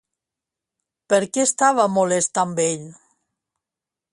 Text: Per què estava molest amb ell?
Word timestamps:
Per 1.13 1.19
què 1.35 1.45
estava 1.49 1.85
molest 1.99 2.41
amb 2.45 2.63
ell? 2.65 2.89